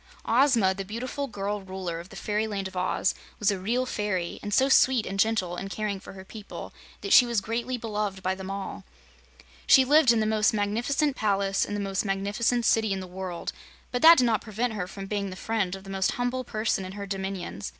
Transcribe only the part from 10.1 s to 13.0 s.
in the most magnificent palace in the most magnificent city in